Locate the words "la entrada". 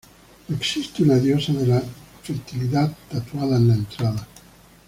3.67-4.27